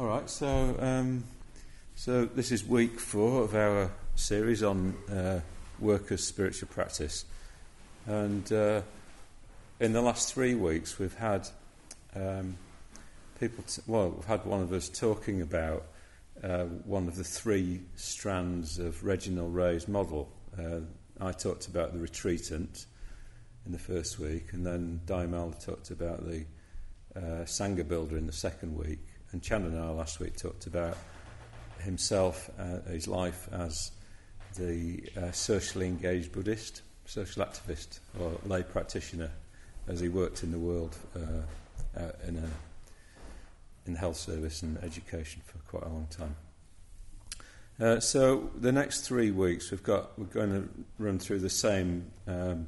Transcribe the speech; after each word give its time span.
All 0.00 0.06
right, 0.06 0.30
so 0.30 0.74
um, 0.80 1.24
so 1.94 2.24
this 2.24 2.52
is 2.52 2.64
week 2.64 2.98
four 2.98 3.42
of 3.42 3.54
our 3.54 3.90
series 4.14 4.62
on 4.62 4.94
uh, 5.12 5.40
workers' 5.78 6.26
spiritual 6.26 6.68
practice, 6.68 7.26
and 8.06 8.50
uh, 8.50 8.80
in 9.78 9.92
the 9.92 10.00
last 10.00 10.32
three 10.32 10.54
weeks 10.54 10.98
we've 10.98 11.18
had 11.18 11.46
um, 12.16 12.56
people. 13.38 13.62
T- 13.64 13.82
well, 13.86 14.08
we've 14.08 14.24
had 14.24 14.46
one 14.46 14.62
of 14.62 14.72
us 14.72 14.88
talking 14.88 15.42
about 15.42 15.84
uh, 16.42 16.64
one 16.64 17.06
of 17.06 17.16
the 17.16 17.22
three 17.22 17.82
strands 17.96 18.78
of 18.78 19.04
Reginald 19.04 19.54
Ray's 19.54 19.86
model. 19.86 20.32
Uh, 20.58 20.80
I 21.20 21.32
talked 21.32 21.66
about 21.66 21.92
the 21.92 21.98
retreatant 21.98 22.86
in 23.66 23.72
the 23.72 23.78
first 23.78 24.18
week, 24.18 24.54
and 24.54 24.66
then 24.66 25.02
Diamel 25.04 25.62
talked 25.62 25.90
about 25.90 26.26
the 26.26 26.46
uh, 27.14 27.44
Sangha 27.44 27.86
builder 27.86 28.16
in 28.16 28.26
the 28.26 28.32
second 28.32 28.78
week, 28.78 29.00
and 29.32 29.42
Chandana 29.42 29.96
last 29.96 30.20
week 30.20 30.36
talked 30.36 30.66
about 30.66 30.96
himself, 31.78 32.50
uh, 32.58 32.80
his 32.90 33.08
life 33.08 33.48
as 33.52 33.92
the 34.56 35.02
uh, 35.16 35.30
socially 35.32 35.86
engaged 35.86 36.32
Buddhist, 36.32 36.82
social 37.06 37.44
activist, 37.44 38.00
or 38.18 38.32
lay 38.46 38.62
practitioner, 38.62 39.30
as 39.88 40.00
he 40.00 40.08
worked 40.08 40.42
in 40.42 40.50
the 40.50 40.58
world 40.58 40.96
uh, 41.16 42.02
in 42.26 42.36
a 42.36 42.48
in 43.86 43.94
health 43.94 44.16
service 44.16 44.62
and 44.62 44.78
education 44.84 45.42
for 45.44 45.58
quite 45.70 45.84
a 45.84 45.92
long 45.92 46.06
time. 46.10 46.36
Uh, 47.80 47.98
so 47.98 48.50
the 48.56 48.70
next 48.70 49.00
three 49.02 49.30
weeks 49.30 49.70
we've 49.70 49.82
got 49.82 50.18
we're 50.18 50.26
going 50.26 50.50
to 50.50 50.68
run 50.98 51.18
through 51.18 51.38
the 51.38 51.50
same 51.50 52.10
um, 52.26 52.66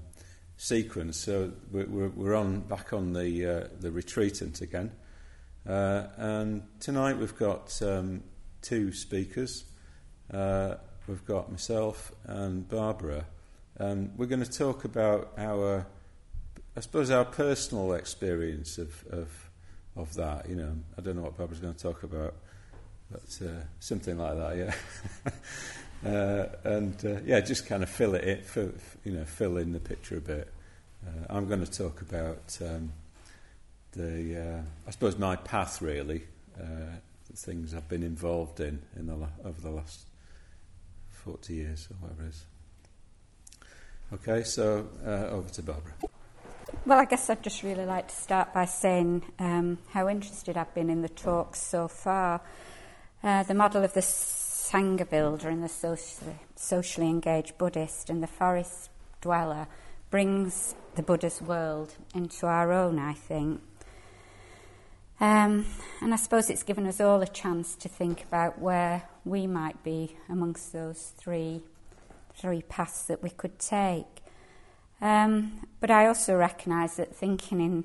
sequence. 0.57 1.19
So 1.19 1.53
we're, 1.71 2.09
we're, 2.09 2.35
on 2.35 2.61
back 2.61 2.93
on 2.93 3.13
the 3.13 3.47
uh, 3.47 3.69
the 3.81 3.91
retreatant 3.91 4.63
again, 4.63 4.91
uh, 5.69 6.07
and 6.17 6.63
tonight 6.81 7.19
we've 7.19 7.37
got 7.37 7.81
um, 7.83 8.23
two 8.63 8.93
speakers. 8.93 9.65
Uh, 10.33 10.75
we've 11.07 11.25
got 11.25 11.51
myself 11.51 12.13
and 12.25 12.69
Barbara, 12.69 13.27
and 13.77 14.13
we're 14.17 14.27
going 14.27 14.43
to 14.43 14.51
talk 14.51 14.85
about 14.85 15.33
our, 15.37 15.87
I 16.77 16.81
suppose, 16.81 17.11
our 17.11 17.25
personal 17.25 17.93
experience 17.95 18.79
of 18.79 19.05
of, 19.11 19.51
of 19.97 20.15
that. 20.15 20.49
You 20.49 20.57
know, 20.57 20.77
I 20.99 21.03
don't 21.03 21.17
know 21.17 21.23
what 21.23 21.37
Barbara's 21.37 21.61
going 21.61 21.75
to 21.75 21.83
talk 21.83 22.03
about 22.03 22.35
but 23.13 23.47
uh, 23.47 23.63
something 23.79 24.19
like 24.19 24.37
that, 24.37 24.57
yeah. 26.05 26.11
uh, 26.11 26.47
and 26.65 27.05
uh, 27.05 27.21
yeah, 27.25 27.41
just 27.41 27.67
kind 27.67 27.83
of 27.83 27.91
fill 27.91 28.15
it, 28.15 28.25
in, 28.25 28.39
fill, 28.43 28.73
you 29.05 29.13
know, 29.13 29.25
fill 29.25 29.59
in 29.59 29.73
the 29.73 29.81
picture 29.81 30.17
a 30.17 30.21
bit. 30.21 30.53
Uh, 31.07 31.27
I'm 31.29 31.47
going 31.47 31.65
to 31.65 31.71
talk 31.71 32.01
about 32.01 32.59
um, 32.63 32.93
the, 33.93 34.41
uh, 34.41 34.63
I 34.87 34.91
suppose, 34.91 35.19
my 35.19 35.37
path 35.37 35.83
really, 35.83 36.23
uh, 36.59 36.97
the 37.31 37.37
things 37.37 37.75
I've 37.75 37.89
been 37.89 38.03
involved 38.03 38.61
in 38.61 38.83
in 38.97 39.07
the 39.07 39.17
la- 39.17 39.29
over 39.45 39.61
the 39.61 39.71
last 39.71 40.07
40 41.11 41.55
years 41.55 41.89
or 41.91 41.95
whatever 41.97 42.25
it 42.25 42.29
is. 42.29 42.45
Okay, 44.13 44.43
so 44.43 44.89
over 45.31 45.49
to 45.49 45.63
Barbara. 45.63 45.93
Well, 46.85 46.99
I 46.99 47.05
guess 47.05 47.31
I'd 47.31 47.43
just 47.43 47.63
really 47.63 47.87
like 47.87 48.09
to 48.09 48.15
start 48.15 48.53
by 48.53 48.65
saying 48.65 49.23
um, 49.39 49.79
how 49.91 50.09
interested 50.09 50.57
I've 50.57 50.75
been 50.75 50.91
in 50.91 51.01
the 51.03 51.09
talks 51.09 51.61
so 51.61 51.87
far. 51.87 52.41
Uh, 53.23 53.45
the 53.45 53.55
model 53.55 53.85
of 53.85 53.95
the 53.95 54.01
Sangha 54.01 55.09
builder 55.09 55.49
and 55.49 55.63
the 55.63 55.69
socially, 55.69 56.35
socially 56.57 57.09
engaged 57.09 57.57
Buddhist 57.57 58.11
and 58.11 58.21
the 58.21 58.27
forest 58.27 58.91
dweller 59.21 59.69
brings 60.11 60.75
the 60.97 61.03
Buddha's 61.03 61.41
world 61.41 61.95
into 62.15 62.47
our 62.47 62.73
own, 62.73 62.99
I 62.99 63.13
think. 63.13 63.61
Um, 65.21 65.67
and 66.01 66.13
I 66.13 66.17
suppose 66.17 66.51
it's 66.51 66.63
given 66.63 66.87
us 66.87 67.01
all 67.01 67.23
a 67.23 67.27
chance 67.27 67.75
to 67.77 67.89
think 67.89 68.25
about 68.25 68.59
where 68.59 69.05
we 69.25 69.47
might 69.47 69.83
be 69.85 70.17
amongst 70.29 70.73
those 70.73 71.13
three, 71.17 71.63
three 72.35 72.63
paths 72.63 73.05
that 73.05 73.23
we 73.23 73.31
could 73.31 73.59
take. 73.59 74.23
Um, 75.01 75.67
but 75.81 75.91
I 75.91 76.07
also 76.07 76.37
recognise 76.37 76.97
that 76.97 77.15
thinking 77.15 77.61
in 77.61 77.85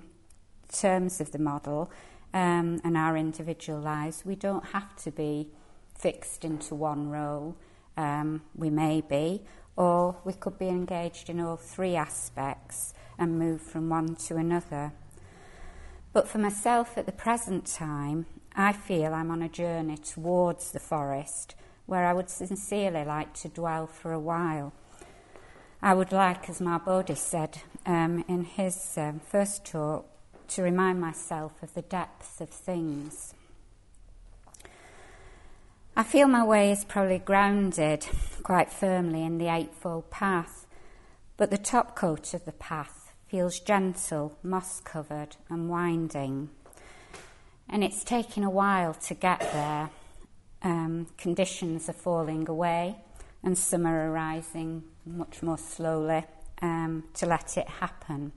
terms 0.72 1.20
of 1.20 1.32
the 1.32 1.40
model 1.40 1.92
um, 2.34 2.80
and 2.84 2.98
our 2.98 3.18
individual 3.18 3.80
lives, 3.80 4.24
we 4.26 4.36
don't 4.36 4.66
have 4.68 4.96
to 5.04 5.12
be 5.12 5.50
fixed 5.96 6.46
into 6.46 6.76
one 6.76 7.10
role. 7.10 7.56
Um, 7.98 8.44
we 8.56 8.70
may 8.70 9.02
be, 9.02 9.42
or 9.76 10.18
we 10.24 10.34
could 10.34 10.60
be 10.60 10.68
engaged 10.68 11.30
in 11.30 11.40
all 11.40 11.58
three 11.58 11.96
aspects 11.96 12.94
and 13.18 13.40
move 13.40 13.62
from 13.62 13.90
one 13.90 14.16
to 14.16 14.36
another. 14.36 14.94
But 16.14 16.28
for 16.28 16.38
myself 16.38 16.98
at 16.98 17.06
the 17.06 17.12
present 17.12 17.66
time, 17.66 18.26
I 18.56 18.74
feel 18.74 19.14
I'm 19.14 19.30
on 19.30 19.42
a 19.42 19.50
journey 19.50 19.98
towards 19.98 20.72
the 20.72 20.80
forest 20.80 21.56
where 21.86 22.06
I 22.06 22.14
would 22.14 22.30
sincerely 22.30 23.06
like 23.06 23.34
to 23.36 23.50
dwell 23.50 23.88
for 23.88 24.12
a 24.12 24.20
while. 24.20 24.74
I 25.82 25.94
would 25.94 26.12
like, 26.12 26.50
as 26.50 26.60
Bodhi 26.60 27.16
said 27.16 27.62
um, 27.86 28.26
in 28.28 28.44
his 28.44 28.98
um, 28.98 29.20
first 29.20 29.66
talk, 29.66 30.06
to 30.50 30.64
remind 30.64 31.00
myself 31.00 31.62
of 31.62 31.74
the 31.74 31.82
depth 31.82 32.42
of 32.42 32.50
things. 32.50 33.34
I 35.96 36.04
feel 36.04 36.28
my 36.28 36.44
way 36.44 36.72
is 36.72 36.86
probably 36.86 37.20
grounded 37.20 38.08
quite 38.44 38.72
firmly 38.72 39.24
in 39.24 39.38
the 39.38 39.54
Eightfold 39.54 40.10
Path, 40.10 40.68
but 41.38 41.52
the 41.52 41.58
top 41.58 41.96
coat 41.96 42.34
of 42.34 42.46
the 42.46 42.52
path 42.52 43.07
feels 43.28 43.60
gentle, 43.60 44.38
moss 44.44 44.80
covered, 44.82 45.36
and 45.50 45.70
winding. 45.70 46.50
And 47.70 47.84
it's 47.84 48.04
taken 48.04 48.44
a 48.44 48.50
while 48.50 48.94
to 48.94 49.14
get 49.14 49.40
there. 49.40 49.90
Um, 50.64 51.08
conditions 51.18 51.90
are 51.90 51.94
falling 51.94 52.48
away, 52.48 52.96
and 53.44 53.58
some 53.58 53.86
are 53.86 54.10
arising 54.10 54.84
much 55.06 55.44
more 55.44 55.58
slowly 55.58 56.24
um, 56.62 57.04
to 57.16 57.26
let 57.26 57.58
it 57.58 57.68
happen. 57.68 58.32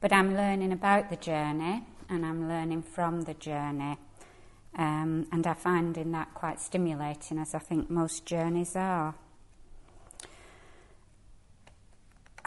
But 0.00 0.12
I'm 0.12 0.34
learning 0.34 0.72
about 0.72 1.10
the 1.10 1.16
journey 1.16 1.84
and 2.08 2.26
I'm 2.26 2.48
learning 2.48 2.82
from 2.82 3.22
the 3.22 3.34
journey. 3.34 3.96
Um, 4.76 5.26
and 5.32 5.46
I 5.46 5.54
find 5.54 5.96
in 5.96 6.12
that 6.12 6.34
quite 6.34 6.60
stimulating, 6.60 7.38
as 7.38 7.54
I 7.54 7.58
think 7.58 7.90
most 7.90 8.24
journeys 8.24 8.76
are. 8.76 9.14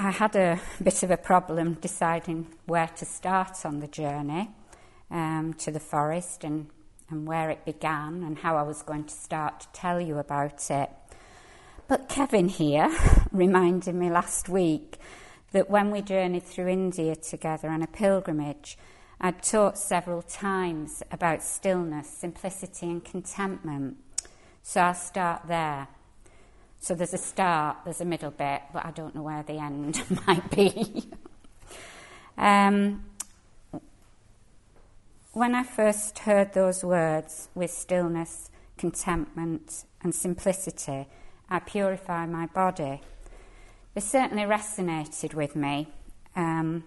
I 0.03 0.11
had 0.11 0.35
a 0.35 0.59
bit 0.83 1.01
of 1.03 1.11
a 1.11 1.17
problem 1.17 1.75
deciding 1.75 2.47
where 2.65 2.87
to 2.87 3.05
start 3.05 3.65
on 3.65 3.79
the 3.79 3.87
journey 3.87 4.51
um, 5.09 5.53
to 5.59 5.71
the 5.71 5.79
forest 5.79 6.43
and, 6.43 6.67
and 7.09 7.25
where 7.25 7.49
it 7.49 7.63
began 7.63 8.21
and 8.21 8.37
how 8.37 8.57
I 8.57 8.63
was 8.63 8.81
going 8.81 9.05
to 9.05 9.13
start 9.13 9.61
to 9.61 9.67
tell 9.71 10.01
you 10.01 10.17
about 10.17 10.69
it. 10.69 10.89
But 11.87 12.09
Kevin 12.09 12.49
here 12.49 12.93
reminded 13.31 13.95
me 13.95 14.09
last 14.09 14.49
week 14.49 14.97
that 15.53 15.69
when 15.69 15.89
we 15.89 16.01
journeyed 16.01 16.43
through 16.43 16.67
India 16.67 17.15
together 17.15 17.69
on 17.69 17.81
a 17.81 17.87
pilgrimage, 17.87 18.77
I'd 19.21 19.41
taught 19.41 19.77
several 19.77 20.21
times 20.21 21.01
about 21.11 21.41
stillness, 21.41 22.09
simplicity, 22.09 22.87
and 22.87 23.05
contentment. 23.05 23.99
So 24.63 24.81
I'll 24.81 24.95
start 24.95 25.43
there. 25.47 25.87
So 26.83 26.95
there's 26.95 27.13
a 27.13 27.17
start, 27.17 27.77
there's 27.85 28.01
a 28.01 28.05
middle 28.05 28.31
bit, 28.31 28.61
but 28.73 28.85
I 28.85 28.91
don't 28.91 29.15
know 29.15 29.23
where 29.23 29.41
the 29.41 29.57
end 29.57 30.03
might 30.27 30.51
be. 30.51 31.09
um, 32.37 33.05
when 35.31 35.55
I 35.55 35.63
first 35.63 36.19
heard 36.19 36.53
those 36.53 36.83
words 36.83 37.47
with 37.55 37.71
stillness, 37.71 38.51
contentment, 38.77 39.85
and 40.01 40.13
simplicity, 40.13 41.07
I 41.49 41.59
purify 41.59 42.25
my 42.25 42.47
body 42.47 42.99
they 43.93 44.01
certainly 44.01 44.43
resonated 44.43 45.33
with 45.33 45.55
me. 45.55 45.87
Um, 46.35 46.83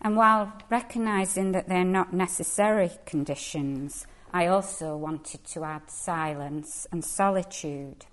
and 0.00 0.16
while 0.16 0.52
recognising 0.70 1.52
that 1.52 1.68
they're 1.68 1.84
not 1.84 2.12
necessary 2.12 2.90
conditions, 3.04 4.06
I 4.32 4.46
also 4.46 4.96
wanted 4.96 5.44
to 5.44 5.64
add 5.64 5.90
silence 5.90 6.86
and 6.90 7.04
solitude. 7.04 8.06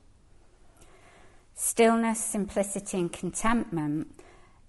Stillness, 1.63 2.19
simplicity, 2.19 2.98
and 2.98 3.13
contentment 3.13 4.19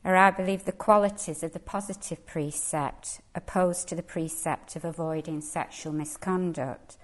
are, 0.05 0.15
I 0.15 0.31
believe, 0.31 0.67
the 0.67 0.73
qualities 0.73 1.43
of 1.43 1.55
the 1.55 1.59
positive 1.59 2.27
precept 2.27 3.23
opposed 3.35 3.89
to 3.89 3.95
the 3.95 4.03
precept 4.03 4.77
of 4.77 4.85
avoiding 4.85 5.41
sexual 5.41 5.95
misconduct, 5.95 6.99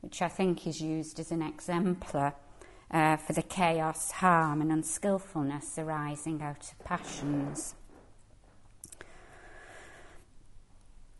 which 0.00 0.22
I 0.22 0.28
think 0.28 0.66
is 0.66 0.80
used 0.80 1.20
as 1.20 1.30
an 1.32 1.42
exemplar 1.42 2.32
uh, 2.90 3.18
for 3.18 3.34
the 3.34 3.42
chaos, 3.42 4.10
harm, 4.10 4.62
and 4.62 4.72
unskillfulness 4.72 5.76
arising 5.76 6.40
out 6.40 6.72
of 6.72 6.82
passions. 6.86 7.74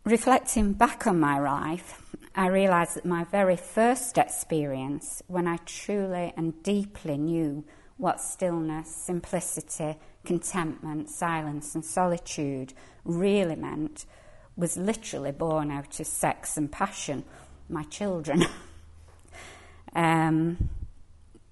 Reflecting 0.05 0.73
back 0.73 1.07
on 1.07 1.21
my 1.21 1.39
life, 1.39 2.01
I 2.35 2.47
realised 2.47 2.97
that 2.97 3.05
my 3.05 3.25
very 3.25 3.57
first 3.57 4.17
experience, 4.17 5.23
when 5.27 5.47
I 5.47 5.59
truly 5.67 6.33
and 6.35 6.63
deeply 6.63 7.19
knew 7.19 7.63
what 7.99 8.21
stillness, 8.21 8.95
simplicity, 8.95 9.97
contentment, 10.25 11.09
silence, 11.09 11.75
and 11.75 11.85
solitude 11.85 12.75
really 13.05 13.57
meant, 13.57 14.07
was 14.57 14.77
literally 14.77 15.33
born 15.33 15.71
out 15.71 15.99
of 16.01 16.07
sex 16.07 16.57
and 16.57 16.71
passion, 16.71 17.25
my 17.69 17.83
children. 17.85 18.45
um, 19.95 20.69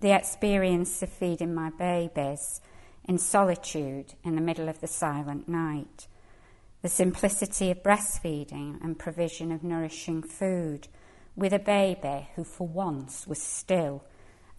the 0.00 0.14
experience 0.14 1.02
of 1.02 1.08
feeding 1.08 1.54
my 1.54 1.70
babies 1.70 2.60
in 3.06 3.18
solitude 3.18 4.14
in 4.24 4.34
the 4.34 4.40
middle 4.40 4.68
of 4.68 4.80
the 4.80 4.86
silent 4.86 5.48
night, 5.48 6.06
the 6.82 6.88
simplicity 6.88 7.70
of 7.70 7.82
breastfeeding 7.82 8.82
and 8.82 8.98
provision 8.98 9.50
of 9.50 9.62
nourishing 9.62 10.22
food 10.22 10.88
with 11.36 11.52
a 11.52 11.58
baby 11.58 12.28
who 12.36 12.44
for 12.44 12.66
once 12.66 13.26
was 13.26 13.42
still, 13.42 14.04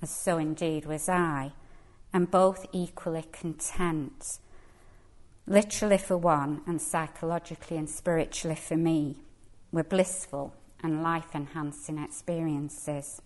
as 0.01 0.09
so 0.09 0.37
indeed 0.37 0.85
was 0.85 1.07
I, 1.07 1.51
and 2.15 2.31
both 2.31 2.65
equally 2.71 3.25
content, 3.33 4.39
literally 5.45 5.97
for 5.97 6.15
one 6.15 6.62
and 6.65 6.81
psychologically 6.81 7.75
and 7.75 7.89
spiritually 7.89 8.56
for 8.56 8.77
me, 8.77 9.17
were 9.73 9.83
blissful 9.83 10.53
and 10.81 11.03
life 11.03 11.35
enhancing 11.35 11.97
experiences. 11.97 13.21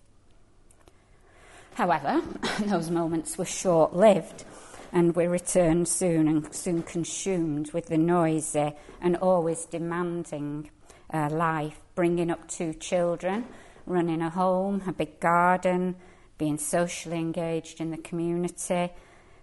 However, 1.76 2.24
those 2.62 2.90
moments 2.90 3.38
were 3.38 3.46
short 3.46 3.96
lived 3.96 4.44
and 4.92 5.16
we 5.16 5.28
returned 5.28 5.88
soon 5.88 6.28
and 6.28 6.52
soon 6.52 6.82
consumed 6.82 7.72
with 7.74 7.86
the 7.90 7.98
noisy 8.00 8.74
and 9.00 9.18
always 9.18 9.66
demanding 9.66 10.72
uh, 11.14 11.30
life, 11.30 11.80
bringing 11.94 12.32
up 12.32 12.48
two 12.48 12.74
children, 12.74 13.46
running 13.86 14.24
a 14.24 14.32
home, 14.32 14.82
a 14.88 14.92
big 14.92 15.20
garden, 15.20 15.96
being 16.40 16.58
socially 16.58 17.18
engaged 17.18 17.80
in 17.80 17.92
the 17.92 17.98
community, 17.98 18.90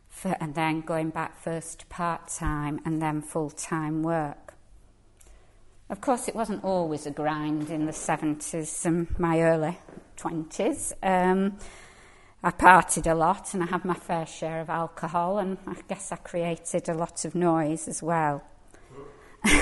for, 0.08 0.36
and 0.40 0.56
then 0.56 0.80
going 0.80 1.10
back 1.10 1.38
first 1.38 1.80
to 1.80 1.86
part 1.86 2.26
time 2.26 2.80
and 2.84 3.00
then 3.00 3.22
full 3.22 3.50
time 3.50 4.02
work. 4.02 4.54
Of 5.88 6.00
course, 6.00 6.26
it 6.26 6.34
wasn't 6.34 6.64
always 6.64 7.06
a 7.06 7.12
grind 7.12 7.70
in 7.70 7.86
the 7.86 7.92
70s 7.92 8.84
and 8.84 9.06
my 9.20 9.40
early 9.42 9.78
20s. 10.16 10.92
Um, 11.00 11.58
I 12.42 12.50
partied 12.50 13.08
a 13.08 13.14
lot 13.14 13.54
and 13.54 13.62
I 13.62 13.66
had 13.66 13.84
my 13.84 13.94
fair 13.94 14.26
share 14.26 14.60
of 14.60 14.68
alcohol, 14.70 15.38
and 15.38 15.58
I 15.66 15.76
guess 15.88 16.10
I 16.10 16.16
created 16.16 16.88
a 16.88 16.94
lot 16.94 17.24
of 17.24 17.36
noise 17.36 17.86
as 17.86 18.02
well. 18.02 18.42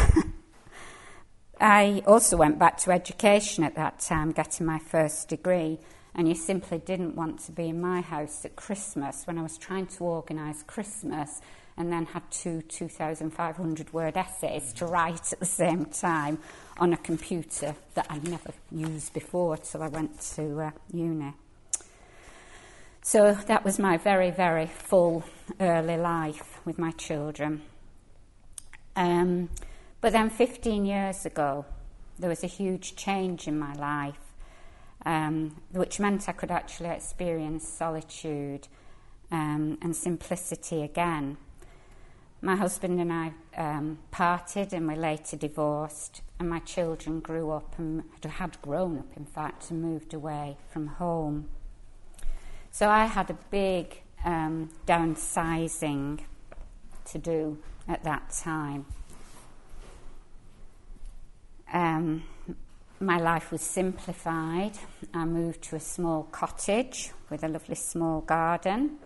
I 1.61 2.03
also 2.07 2.37
went 2.37 2.59
back 2.59 2.79
to 2.79 2.91
education 2.91 3.65
at 3.65 3.75
that 3.75 4.01
time, 4.01 4.33
getting 4.33 4.67
my 4.67 4.79
first 4.79 5.29
degree, 5.29 5.79
and 6.15 6.29
you 6.29 6.35
simply 6.35 6.79
didn't 6.79 7.17
want 7.17 7.41
to 7.41 7.53
be 7.53 7.69
in 7.69 7.81
my 7.81 8.01
house 8.01 8.45
at 8.45 8.57
Christmas 8.57 9.27
when 9.27 9.39
I 9.39 9.43
was 9.43 9.59
trying 9.59 9.87
to 9.89 10.05
organise 10.05 10.63
Christmas 10.63 11.41
and 11.77 11.93
then 11.93 12.07
had 12.07 12.23
two 12.31 12.63
2,500 12.63 13.93
word 13.93 14.17
essays 14.17 14.73
to 14.75 14.87
write 14.87 15.33
at 15.33 15.41
the 15.41 15.47
same 15.47 15.87
time 15.87 16.39
on 16.79 16.93
a 16.93 16.97
computer 16.97 17.75
that 17.95 18.07
I'd 18.09 18.29
never 18.29 18.53
used 18.71 19.13
before 19.13 19.57
till 19.57 19.83
I 19.83 19.89
went 19.89 20.21
to 20.37 20.61
uh, 20.61 20.71
uni. 20.93 21.35
So 23.03 23.35
that 23.35 23.65
was 23.65 23.79
my 23.79 23.99
very, 23.99 24.31
very 24.31 24.67
full 24.67 25.25
early 25.61 25.97
life 25.97 26.61
with 26.65 26.79
my 26.79 26.91
children. 26.93 27.61
Um, 28.97 29.51
but 30.01 30.13
then 30.13 30.31
15 30.31 30.87
years 30.87 31.27
ago, 31.27 31.67
there 32.19 32.31
was 32.31 32.45
a 32.45 32.47
huge 32.47 32.97
change 32.97 33.47
in 33.47 33.59
my 33.59 33.75
life, 33.75 34.24
um, 35.07 35.61
which 35.73 36.01
meant 36.01 36.29
I 36.29 36.33
could 36.33 36.51
actually 36.51 36.91
experience 36.91 37.69
solitude 37.69 38.69
um, 39.31 39.79
and 39.83 39.95
simplicity 39.95 40.83
again. 40.83 41.37
My 42.41 42.57
husband 42.57 43.01
and 43.01 43.13
I 43.13 43.33
um, 43.57 43.99
parted 44.11 44.73
and 44.73 44.87
we 44.87 44.97
later 44.97 45.37
divorced, 45.37 46.21
and 46.39 46.49
my 46.49 46.59
children 46.59 47.21
grew 47.21 47.51
up 47.51 47.79
and 47.79 48.05
had 48.23 48.61
grown 48.61 48.99
up, 48.99 49.17
in 49.17 49.25
fact, 49.25 49.71
and 49.71 49.81
moved 49.83 50.13
away 50.13 50.57
from 50.71 50.87
home. 50.87 51.49
So 52.71 52.89
I 52.89 53.07
had 53.07 53.31
a 53.31 53.39
big 53.51 54.03
um, 54.25 54.71
downsizing 54.87 56.21
to 57.07 57.19
do 57.19 57.59
at 57.89 58.05
that 58.05 58.31
time. 58.31 58.87
Um, 61.73 62.25
my 63.01 63.19
life 63.19 63.51
was 63.51 63.61
simplified. 63.61 64.73
I 65.13 65.25
moved 65.25 65.63
to 65.63 65.77
a 65.77 65.81
small 65.81 66.25
cottage 66.25 67.11
with 67.31 67.43
a 67.43 67.49
lovely 67.49 67.75
small 67.75 68.21
garden. 68.21 68.99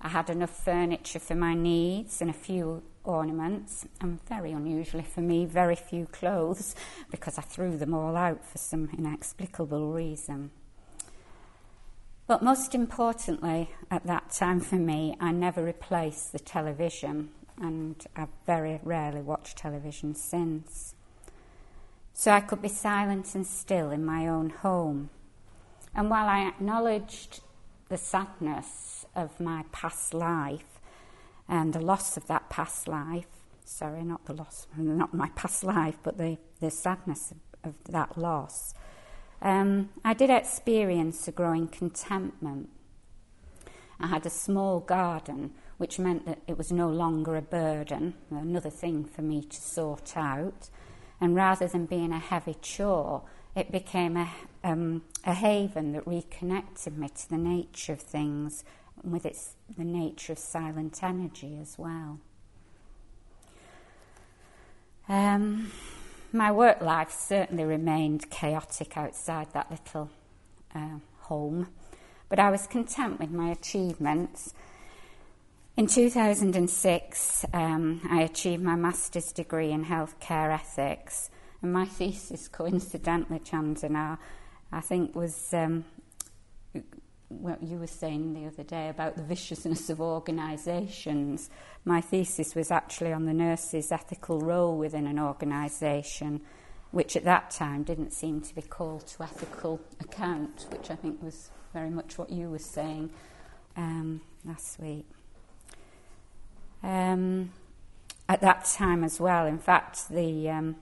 I 0.00 0.08
had 0.08 0.30
enough 0.30 0.64
furniture 0.64 1.20
for 1.20 1.36
my 1.36 1.54
needs 1.54 2.20
and 2.20 2.28
a 2.28 2.34
few 2.34 2.82
ornaments, 3.04 3.86
and 4.00 4.20
very 4.28 4.52
unusually 4.52 5.04
for 5.04 5.20
me, 5.20 5.46
very 5.46 5.76
few 5.76 6.06
clothes 6.06 6.74
because 7.10 7.38
I 7.38 7.42
threw 7.42 7.76
them 7.76 7.94
all 7.94 8.16
out 8.16 8.44
for 8.44 8.58
some 8.58 8.88
inexplicable 8.96 9.92
reason. 9.92 10.50
But 12.26 12.42
most 12.42 12.74
importantly, 12.74 13.70
at 13.90 14.06
that 14.06 14.30
time 14.30 14.60
for 14.60 14.76
me, 14.76 15.16
I 15.20 15.32
never 15.32 15.62
replaced 15.62 16.32
the 16.32 16.38
television, 16.38 17.30
and 17.60 18.04
I've 18.16 18.28
very 18.46 18.80
rarely 18.82 19.20
watched 19.20 19.58
television 19.58 20.14
since. 20.14 20.94
So 22.14 22.30
I 22.30 22.40
could 22.40 22.62
be 22.62 22.68
silent 22.68 23.34
and 23.34 23.46
still 23.46 23.90
in 23.90 24.04
my 24.04 24.28
own 24.28 24.50
home. 24.50 25.10
And 25.94 26.10
while 26.10 26.26
I 26.26 26.46
acknowledged 26.46 27.40
the 27.88 27.96
sadness 27.96 29.04
of 29.14 29.38
my 29.40 29.64
past 29.72 30.14
life 30.14 30.80
and 31.48 31.72
the 31.72 31.80
loss 31.80 32.16
of 32.16 32.26
that 32.28 32.48
past 32.48 32.88
life, 32.88 33.26
sorry, 33.64 34.02
not 34.02 34.24
the 34.24 34.34
loss, 34.34 34.66
not 34.76 35.12
my 35.12 35.28
past 35.34 35.64
life, 35.64 35.96
but 36.02 36.18
the, 36.18 36.38
the 36.60 36.70
sadness 36.70 37.32
of, 37.32 37.70
of 37.70 37.74
that 37.92 38.16
loss, 38.16 38.74
um, 39.42 39.90
I 40.04 40.14
did 40.14 40.30
experience 40.30 41.26
a 41.26 41.32
growing 41.32 41.66
contentment. 41.66 42.70
I 43.98 44.06
had 44.06 44.24
a 44.24 44.30
small 44.30 44.80
garden, 44.80 45.52
which 45.78 45.98
meant 45.98 46.26
that 46.26 46.38
it 46.46 46.56
was 46.56 46.72
no 46.72 46.88
longer 46.88 47.36
a 47.36 47.42
burden, 47.42 48.14
another 48.30 48.70
thing 48.70 49.04
for 49.04 49.22
me 49.22 49.42
to 49.42 49.56
sort 49.56 50.16
out. 50.16 50.70
And 51.22 51.36
rather 51.36 51.68
than 51.68 51.86
being 51.86 52.10
a 52.10 52.18
heavy 52.18 52.56
chore, 52.60 53.22
it 53.54 53.70
became 53.70 54.16
a, 54.16 54.28
um, 54.64 55.02
a 55.24 55.32
haven 55.32 55.92
that 55.92 56.04
reconnected 56.04 56.98
me 56.98 57.10
to 57.10 57.30
the 57.30 57.38
nature 57.38 57.92
of 57.92 58.00
things, 58.00 58.64
with 59.04 59.24
its, 59.24 59.54
the 59.78 59.84
nature 59.84 60.32
of 60.32 60.40
silent 60.40 61.00
energy 61.00 61.56
as 61.62 61.78
well. 61.78 62.18
Um, 65.08 65.70
my 66.32 66.50
work 66.50 66.80
life 66.80 67.12
certainly 67.12 67.62
remained 67.62 68.28
chaotic 68.28 68.96
outside 68.96 69.52
that 69.52 69.70
little 69.70 70.10
uh, 70.74 70.98
home, 71.20 71.68
but 72.28 72.40
I 72.40 72.50
was 72.50 72.66
content 72.66 73.20
with 73.20 73.30
my 73.30 73.50
achievements. 73.50 74.54
In 75.74 75.86
2006, 75.86 77.46
um, 77.54 78.02
I 78.10 78.20
achieved 78.20 78.62
my 78.62 78.76
master's 78.76 79.32
degree 79.32 79.70
in 79.70 79.86
healthcare 79.86 80.52
ethics, 80.52 81.30
and 81.62 81.72
my 81.72 81.86
thesis, 81.86 82.46
coincidentally, 82.46 83.38
Chandana, 83.38 84.18
I 84.70 84.80
think 84.82 85.16
was 85.16 85.54
um, 85.54 85.86
what 87.30 87.62
you 87.62 87.78
were 87.78 87.86
saying 87.86 88.34
the 88.34 88.46
other 88.48 88.64
day 88.64 88.90
about 88.90 89.16
the 89.16 89.22
viciousness 89.22 89.88
of 89.88 89.98
organisations. 89.98 91.48
My 91.86 92.02
thesis 92.02 92.54
was 92.54 92.70
actually 92.70 93.14
on 93.14 93.24
the 93.24 93.32
nurse's 93.32 93.90
ethical 93.90 94.40
role 94.40 94.76
within 94.76 95.06
an 95.06 95.18
organisation, 95.18 96.42
which 96.90 97.16
at 97.16 97.24
that 97.24 97.50
time 97.50 97.82
didn't 97.82 98.12
seem 98.12 98.42
to 98.42 98.54
be 98.54 98.60
called 98.60 99.06
to 99.06 99.22
ethical 99.22 99.80
account, 100.00 100.66
which 100.70 100.90
I 100.90 100.96
think 100.96 101.22
was 101.22 101.50
very 101.72 101.88
much 101.88 102.18
what 102.18 102.28
you 102.28 102.50
were 102.50 102.58
saying 102.58 103.08
um, 103.74 104.20
last 104.44 104.78
week. 104.78 105.06
Um, 106.82 107.52
at 108.28 108.40
that 108.40 108.64
time 108.64 109.04
as 109.04 109.20
well, 109.20 109.46
in 109.46 109.58
fact, 109.58 110.08
the 110.08 110.50
um, 110.50 110.76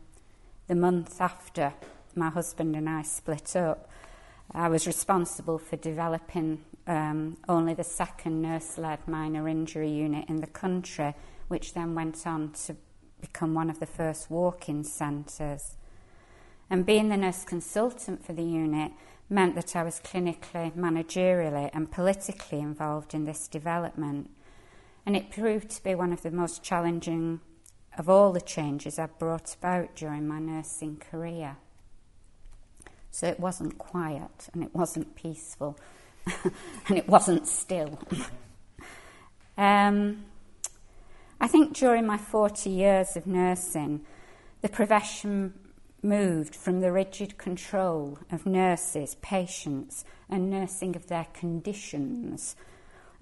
the 0.68 0.74
month 0.74 1.20
after 1.20 1.74
my 2.14 2.30
husband 2.30 2.76
and 2.76 2.88
I 2.88 3.02
split 3.02 3.56
up, 3.56 3.88
I 4.52 4.68
was 4.68 4.86
responsible 4.86 5.58
for 5.58 5.76
developing 5.76 6.64
um, 6.86 7.36
only 7.48 7.74
the 7.74 7.84
second 7.84 8.42
nurse 8.42 8.78
led 8.78 9.06
minor 9.06 9.48
injury 9.48 9.90
unit 9.90 10.28
in 10.28 10.40
the 10.40 10.46
country, 10.46 11.14
which 11.48 11.74
then 11.74 11.94
went 11.94 12.26
on 12.26 12.52
to 12.66 12.76
become 13.20 13.54
one 13.54 13.70
of 13.70 13.80
the 13.80 13.86
first 13.86 14.30
walk 14.30 14.68
in 14.68 14.84
centres. 14.84 15.76
And 16.68 16.86
being 16.86 17.08
the 17.08 17.16
nurse 17.16 17.44
consultant 17.44 18.24
for 18.24 18.32
the 18.32 18.44
unit 18.44 18.92
meant 19.28 19.54
that 19.54 19.76
I 19.76 19.82
was 19.82 20.00
clinically, 20.00 20.72
managerially, 20.74 21.70
and 21.72 21.90
politically 21.90 22.60
involved 22.60 23.14
in 23.14 23.24
this 23.24 23.46
development. 23.48 24.30
And 25.06 25.16
it 25.16 25.30
proved 25.30 25.70
to 25.70 25.82
be 25.82 25.94
one 25.94 26.12
of 26.12 26.22
the 26.22 26.30
most 26.30 26.62
challenging 26.62 27.40
of 27.98 28.08
all 28.08 28.32
the 28.32 28.40
changes 28.40 28.98
I've 28.98 29.18
brought 29.18 29.54
about 29.54 29.96
during 29.96 30.26
my 30.28 30.38
nursing 30.38 30.96
career. 30.98 31.56
So 33.10 33.26
it 33.26 33.40
wasn't 33.40 33.78
quiet 33.78 34.48
and 34.52 34.62
it 34.62 34.74
wasn't 34.74 35.16
peaceful 35.16 35.78
and 36.88 36.96
it 36.96 37.08
wasn't 37.08 37.46
still. 37.46 37.98
um, 39.58 40.24
I 41.40 41.48
think 41.48 41.74
during 41.74 42.06
my 42.06 42.18
40 42.18 42.70
years 42.70 43.16
of 43.16 43.26
nursing, 43.26 44.02
the 44.60 44.68
profession 44.68 45.54
moved 46.02 46.54
from 46.54 46.80
the 46.80 46.92
rigid 46.92 47.36
control 47.38 48.18
of 48.30 48.46
nurses, 48.46 49.16
patients, 49.16 50.04
and 50.28 50.50
nursing 50.50 50.96
of 50.96 51.08
their 51.08 51.26
conditions 51.32 52.56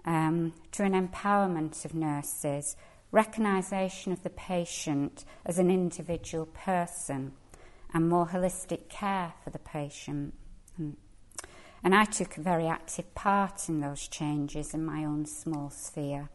um, 0.08 0.54
to 0.72 0.84
an 0.84 0.92
empowerment 0.92 1.84
of 1.84 1.94
nurses, 1.94 2.76
recognition 3.12 4.10
of 4.10 4.22
the 4.22 4.30
patient 4.30 5.26
as 5.44 5.58
an 5.58 5.70
individual 5.70 6.46
person, 6.46 7.32
and 7.92 8.08
more 8.08 8.26
holistic 8.26 8.88
care 8.88 9.34
for 9.44 9.50
the 9.50 9.58
patient. 9.58 10.32
And, 10.78 10.96
and 11.84 11.94
I 11.94 12.06
took 12.06 12.38
a 12.38 12.40
very 12.40 12.66
active 12.66 13.14
part 13.14 13.68
in 13.68 13.80
those 13.80 14.08
changes 14.08 14.72
in 14.72 14.82
my 14.82 15.04
own 15.04 15.26
small 15.26 15.68
sphere, 15.68 16.30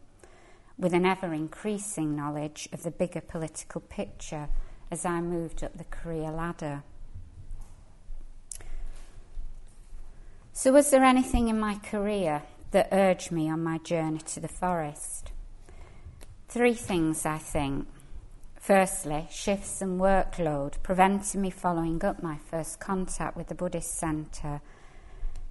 with 0.78 0.94
an 0.94 1.04
ever 1.04 1.34
increasing 1.34 2.14
knowledge 2.14 2.68
of 2.72 2.84
the 2.84 2.92
bigger 2.92 3.20
political 3.20 3.80
picture 3.80 4.48
as 4.92 5.04
I 5.04 5.20
moved 5.20 5.64
up 5.64 5.76
the 5.76 5.84
career 5.84 6.30
ladder. 6.30 6.84
So, 10.52 10.72
was 10.72 10.92
there 10.92 11.02
anything 11.02 11.48
in 11.48 11.58
my 11.58 11.74
career 11.74 12.42
that 12.74 12.88
urged 12.90 13.30
me 13.30 13.48
on 13.48 13.62
my 13.62 13.78
journey 13.78 14.18
to 14.18 14.40
the 14.40 14.48
forest? 14.48 15.30
Three 16.48 16.74
things, 16.74 17.24
I 17.24 17.38
think. 17.38 17.86
Firstly, 18.58 19.28
shifts 19.30 19.80
and 19.80 20.00
workload 20.00 20.82
prevented 20.82 21.40
me 21.40 21.50
following 21.50 22.04
up 22.04 22.20
my 22.20 22.36
first 22.36 22.80
contact 22.80 23.36
with 23.36 23.46
the 23.46 23.54
Buddhist 23.54 23.94
centre. 23.94 24.60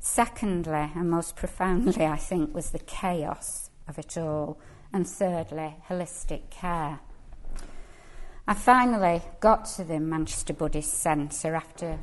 Secondly, 0.02 0.92
and 0.96 1.10
most 1.10 1.38
profoundly, 1.38 2.06
I 2.06 2.18
think, 2.18 2.54
was 2.54 2.72
the 2.72 2.80
chaos 2.80 3.70
of 3.88 3.98
it 3.98 4.18
all. 4.18 4.60
And 4.92 5.08
thirdly, 5.08 5.76
holistic 5.88 6.50
care. 6.50 7.00
I 8.46 8.54
finally 8.54 9.22
got 9.40 9.64
to 9.78 9.86
the 9.86 10.02
Manchester 10.02 10.52
Buddhist 10.52 10.94
Centre 10.96 11.56
after 11.56 12.00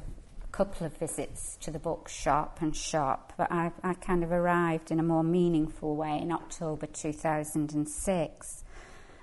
couple 0.61 0.87
of 0.87 0.95
visits 0.99 1.57
to 1.59 1.71
the 1.71 1.79
bookshop 1.79 2.59
and 2.61 2.77
shop, 2.77 3.33
but 3.39 3.51
I, 3.51 3.73
I 3.83 3.95
kind 3.95 4.23
of 4.23 4.31
arrived 4.31 4.91
in 4.91 5.01
a 5.01 5.03
more 5.03 5.25
meaningful 5.25 5.97
way 5.97 6.19
in 6.21 6.31
October 6.31 6.85
2006. 6.85 8.65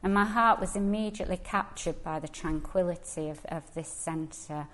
And 0.01 0.13
my 0.15 0.25
heart 0.25 0.59
was 0.59 0.75
immediately 0.75 1.37
captured 1.37 2.03
by 2.03 2.17
the 2.17 2.27
tranquility 2.27 3.29
of, 3.29 3.45
of 3.49 3.71
this 3.75 3.87
centre 3.87 4.65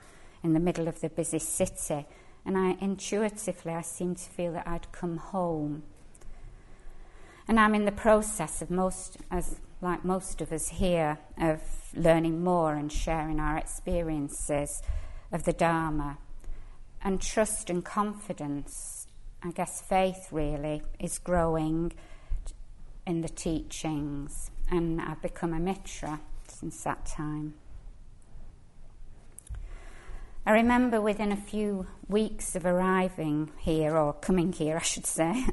in 0.42 0.54
the 0.54 0.62
middle 0.62 0.88
of 0.88 1.02
the 1.02 1.10
busy 1.10 1.38
city. 1.38 2.06
And 2.46 2.58
I 2.58 2.78
intuitively, 2.80 3.74
I 3.74 3.82
seemed 3.82 4.20
to 4.20 4.30
feel 4.30 4.54
that 4.54 4.66
I'd 4.66 4.90
come 4.94 5.18
home. 5.18 5.84
And 7.46 7.60
I'm 7.60 7.76
in 7.76 7.84
the 7.84 7.92
process 7.92 8.62
of 8.62 8.72
most, 8.72 9.18
as 9.30 9.60
like 9.82 10.06
most 10.06 10.40
of 10.40 10.54
us 10.54 10.70
here, 10.70 11.18
of 11.38 11.62
learning 11.94 12.42
more 12.42 12.76
and 12.76 12.90
sharing 12.90 13.42
our 13.42 13.58
experiences 13.58 14.82
of 15.30 15.44
the 15.44 15.52
Dharma. 15.52 16.20
And 17.04 17.22
trust 17.22 17.70
and 17.70 17.84
confidence, 17.84 19.08
I 19.44 19.52
guess 19.52 19.82
faith 19.82 20.30
really, 20.32 20.82
is 21.00 21.20
growing 21.20 21.92
in 23.06 23.22
the 23.22 23.30
teachings. 23.30 24.50
And 24.72 25.02
I've 25.02 25.22
become 25.22 25.54
a 25.54 25.60
mitra 25.60 26.22
since 26.48 26.82
that 26.84 27.06
time. 27.06 27.56
I 30.46 30.52
remember 30.52 31.00
within 31.00 31.32
a 31.32 31.38
few 31.38 31.88
weeks 32.10 32.56
of 32.56 32.66
arriving 32.66 33.52
here, 33.60 33.96
or 33.96 34.14
coming 34.14 34.52
here, 34.52 34.78
I 34.82 34.82
should 34.82 35.06
say, 35.06 35.46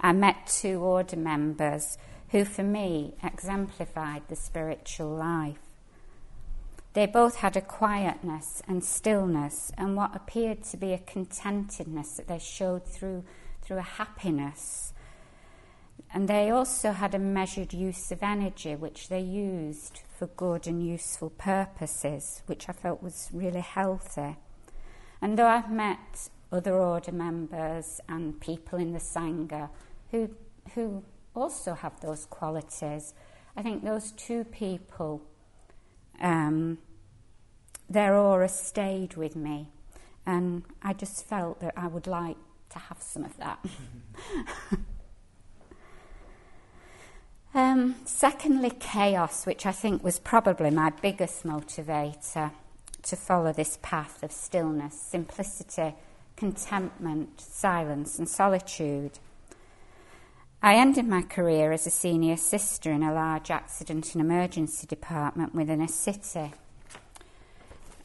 I 0.00 0.12
met 0.12 0.46
two 0.46 0.80
order 0.80 1.16
members 1.16 1.96
who, 2.28 2.44
for 2.44 2.62
me, 2.62 3.14
exemplified 3.22 4.22
the 4.28 4.36
spiritual 4.36 5.14
life. 5.14 5.63
They 6.94 7.06
both 7.06 7.36
had 7.36 7.56
a 7.56 7.60
quietness 7.60 8.62
and 8.68 8.84
stillness, 8.84 9.72
and 9.76 9.96
what 9.96 10.14
appeared 10.14 10.62
to 10.64 10.76
be 10.76 10.92
a 10.92 10.98
contentedness 10.98 12.16
that 12.16 12.28
they 12.28 12.38
showed 12.38 12.86
through, 12.86 13.24
through 13.62 13.78
a 13.78 13.82
happiness. 13.82 14.92
And 16.12 16.28
they 16.28 16.50
also 16.50 16.92
had 16.92 17.12
a 17.12 17.18
measured 17.18 17.72
use 17.72 18.12
of 18.12 18.22
energy, 18.22 18.76
which 18.76 19.08
they 19.08 19.20
used 19.20 20.02
for 20.16 20.28
good 20.28 20.68
and 20.68 20.86
useful 20.86 21.30
purposes, 21.30 22.42
which 22.46 22.68
I 22.68 22.72
felt 22.72 23.02
was 23.02 23.28
really 23.32 23.60
healthy. 23.60 24.36
And 25.20 25.36
though 25.36 25.48
I've 25.48 25.72
met 25.72 26.28
other 26.52 26.74
order 26.74 27.10
members 27.10 28.00
and 28.08 28.40
people 28.40 28.78
in 28.78 28.92
the 28.92 29.00
Sangha 29.00 29.70
who, 30.12 30.30
who 30.76 31.02
also 31.34 31.74
have 31.74 31.98
those 31.98 32.26
qualities, 32.26 33.14
I 33.56 33.62
think 33.62 33.82
those 33.82 34.12
two 34.12 34.44
people 34.44 35.22
um, 36.20 36.78
their 37.88 38.16
aura 38.16 38.48
stayed 38.48 39.16
with 39.16 39.36
me. 39.36 39.68
And 40.26 40.64
I 40.82 40.92
just 40.92 41.26
felt 41.26 41.60
that 41.60 41.74
I 41.76 41.86
would 41.86 42.06
like 42.06 42.36
to 42.70 42.78
have 42.78 43.00
some 43.00 43.24
of 43.24 43.36
that. 43.36 43.64
um, 47.54 47.96
secondly, 48.04 48.70
chaos, 48.70 49.44
which 49.46 49.66
I 49.66 49.72
think 49.72 50.02
was 50.02 50.18
probably 50.18 50.70
my 50.70 50.90
biggest 50.90 51.44
motivator 51.44 52.52
to 53.02 53.16
follow 53.16 53.52
this 53.52 53.78
path 53.82 54.22
of 54.22 54.32
stillness, 54.32 54.98
simplicity, 54.98 55.94
contentment, 56.36 57.40
silence, 57.40 58.18
and 58.18 58.28
solitude. 58.28 59.18
I 60.64 60.76
ended 60.76 61.06
my 61.06 61.20
career 61.20 61.72
as 61.72 61.86
a 61.86 61.90
senior 61.90 62.38
sister 62.38 62.90
in 62.90 63.02
a 63.02 63.12
large 63.12 63.50
accident 63.50 64.14
and 64.14 64.22
emergency 64.22 64.86
department 64.86 65.54
within 65.54 65.82
a 65.82 65.88
city. 65.88 66.54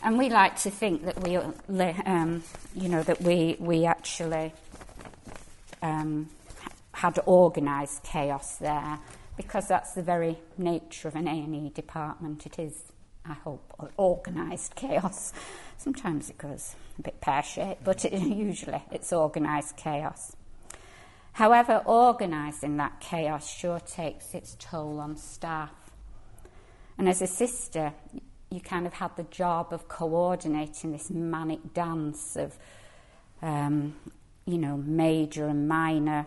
And 0.04 0.18
we 0.18 0.28
like 0.28 0.58
to 0.64 0.70
think 0.70 1.06
that 1.06 1.24
we, 1.24 1.38
um, 1.38 2.44
you 2.76 2.90
know, 2.90 3.02
that 3.04 3.22
we, 3.22 3.56
we 3.62 3.86
actually 3.86 4.52
um, 5.82 6.28
had 6.92 7.18
organised 7.20 8.04
chaos 8.04 8.58
there 8.58 9.00
because 9.38 9.70
that's 9.70 9.94
the 9.94 10.04
very 10.04 10.38
nature 10.58 11.08
of 11.08 11.16
an 11.16 11.30
A&E 11.30 11.70
department. 11.70 12.46
It 12.46 12.60
is, 12.60 12.92
I 13.26 13.36
hope, 13.36 13.74
organised 13.98 14.76
chaos. 14.76 15.32
Sometimes 15.78 16.30
it 16.30 16.38
goes 16.38 16.76
a 16.98 17.04
bit 17.04 17.22
pear-shaped, 17.22 17.86
but 17.86 18.04
it, 18.04 18.12
usually 18.22 18.84
it's 18.92 19.14
organised 19.14 19.78
chaos. 19.78 20.36
However, 21.34 21.82
organising 21.86 22.78
that 22.78 23.00
chaos 23.00 23.50
sure 23.50 23.80
takes 23.80 24.34
its 24.34 24.56
toll 24.60 25.00
on 25.00 25.16
staff. 25.16 25.72
And 26.98 27.08
as 27.08 27.22
a 27.22 27.28
sister, 27.28 27.94
you 28.52 28.60
kind 28.60 28.86
of 28.86 28.94
had 28.94 29.16
the 29.16 29.24
job 29.24 29.72
of 29.72 29.88
coordinating 29.88 30.92
this 30.92 31.10
manic 31.10 31.74
dance 31.74 32.36
of, 32.36 32.58
um, 33.42 33.96
you 34.46 34.58
know, 34.58 34.78
major 34.78 35.48
and 35.48 35.68
minor 35.68 36.26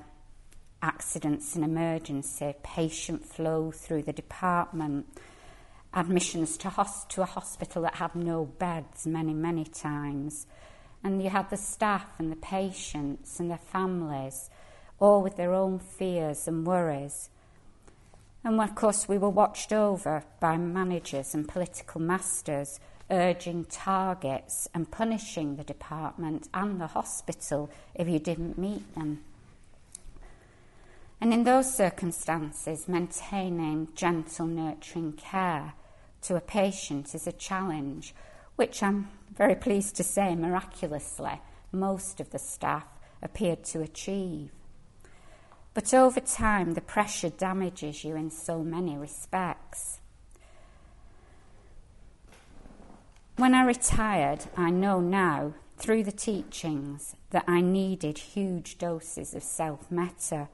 accidents 0.81 1.55
and 1.55 1.65
emergency, 1.65 2.55
patient 2.63 3.25
flow 3.25 3.71
through 3.71 4.03
the 4.03 4.13
department, 4.13 5.07
admissions 5.95 6.57
to, 6.57 6.71
to 7.09 7.23
a 7.23 7.27
hospital 7.27 7.83
that 7.83 7.97
had 7.97 8.15
no 8.15 8.45
beds 8.45 9.07
many, 9.07 9.35
many 9.35 9.65
times. 9.65 10.47
And 11.05 11.23
you 11.23 11.31
had 11.31 11.51
the 11.51 11.57
staff 11.57 12.19
and 12.19 12.31
the 12.31 12.37
patients 12.37 13.39
and 13.41 13.51
their 13.51 13.59
families 13.59 14.49
all 15.03 15.21
with 15.21 15.35
their 15.37 15.53
own 15.53 15.81
fears 15.81 16.47
and 16.47 16.65
worries. 16.65 17.29
And 18.45 18.61
of 18.61 18.77
course, 18.77 19.09
we 19.09 19.19
were 19.19 19.29
watched 19.29 19.73
over 19.73 20.23
by 20.39 20.57
managers 20.57 21.35
and 21.35 21.49
political 21.49 22.01
masters 22.01 22.79
urging 23.11 23.65
targets 23.65 24.69
and 24.73 24.93
punishing 24.93 25.57
the 25.57 25.65
department 25.65 26.49
and 26.55 26.81
the 26.81 26.87
hospital 26.87 27.69
if 27.97 28.09
you 28.09 28.21
didn't 28.21 28.57
meet 28.57 28.95
them. 28.95 29.25
And 31.21 31.35
in 31.35 31.43
those 31.43 31.75
circumstances, 31.75 32.87
maintaining 32.87 33.89
gentle, 33.97 34.47
nurturing 34.47 35.15
care 35.15 35.75
to 36.23 36.37
a 36.37 36.41
patient 36.41 37.13
is 37.13 37.27
a 37.27 37.33
challenge, 37.33 38.15
which 38.55 38.85
I'm 38.85 39.09
very 39.37 39.57
pleased 39.57 39.97
to 39.97 40.05
say 40.05 40.37
miraculously 40.37 41.41
most 41.73 42.21
of 42.21 42.31
the 42.31 42.39
staff 42.39 42.87
appeared 43.21 43.65
to 43.65 43.81
achieve. 43.81 44.51
But 45.75 45.95
over 45.95 46.21
time, 46.21 46.75
the 46.75 46.81
pressure 46.81 47.31
damages 47.31 48.05
you 48.05 48.15
in 48.15 48.31
so 48.31 48.63
many 48.63 48.97
respects. 48.97 50.01
When 53.37 53.55
I 53.55 53.65
retired, 53.65 54.45
I 54.57 54.71
know 54.71 55.01
now 55.01 55.55
through 55.79 56.05
the 56.05 56.13
teachings 56.13 57.17
that 57.31 57.45
I 57.49 57.61
needed 57.63 58.19
huge 58.19 58.77
doses 58.77 59.35
of 59.35 59.43
self 59.43 59.91
metta, 59.91 60.49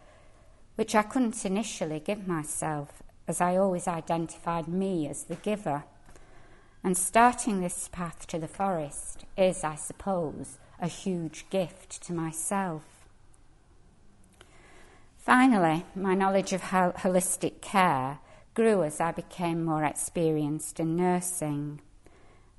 which 0.77 0.95
I 0.95 1.03
couldn't 1.03 1.45
initially 1.45 1.99
give 1.99 2.29
myself, 2.29 3.03
as 3.27 3.41
I 3.41 3.57
always 3.57 3.89
identified 3.89 4.69
me 4.69 5.09
as 5.09 5.25
the 5.25 5.35
giver. 5.35 5.85
And 6.85 6.97
starting 6.97 7.61
this 7.61 7.89
path 7.91 8.27
to 8.29 8.39
the 8.39 8.47
forest 8.47 9.25
is, 9.37 9.65
I 9.65 9.75
suppose, 9.75 10.59
a 10.81 10.87
huge 10.87 11.51
gift 11.51 12.01
to 12.05 12.13
myself. 12.13 12.98
Finally, 15.29 15.85
my 15.95 16.15
knowledge 16.15 16.55
of 16.55 16.63
holistic 16.63 17.61
care 17.61 18.19
grew 18.55 18.83
as 18.83 18.99
I 18.99 19.13
became 19.13 19.63
more 19.63 19.85
experienced 19.85 20.81
in 20.81 20.97
nursing. 20.97 21.83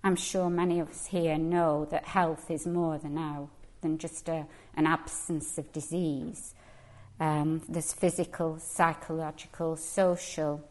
I'm 0.04 0.16
sure 0.16 0.52
many 0.52 0.80
of 0.80 0.92
us 0.92 1.08
here 1.08 1.40
know 1.40 1.88
that 1.90 2.06
health 2.06 2.52
is 2.52 2.68
more 2.68 3.00
than 3.00 3.16
now 3.16 3.50
than 3.82 3.98
just 3.98 4.30
a, 4.30 4.46
an 4.76 4.86
absence 4.86 5.58
of 5.58 5.74
disease. 5.74 6.54
Um, 7.20 7.64
there's 7.68 7.92
physical, 7.92 8.60
psychological, 8.60 9.76
social, 9.76 10.64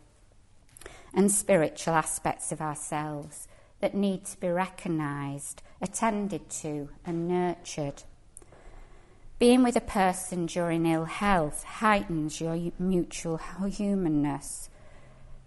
and 1.13 1.33
spiritual 1.33 1.95
aspects 1.95 2.53
of 2.53 2.61
ourselves 2.61 3.49
that 3.81 3.95
need 3.95 4.25
to 4.27 4.39
be 4.39 4.51
recognised, 4.51 5.63
attended 5.83 6.49
to, 6.61 6.91
and 7.05 7.27
nurtured. 7.27 8.05
Being 9.39 9.63
with 9.63 9.77
a 9.77 9.81
person 9.81 10.47
during 10.47 10.85
ill 10.85 11.05
health 11.05 11.63
heightens 11.63 12.41
your 12.41 12.59
mutual 12.77 13.37
humanness. 13.37 14.69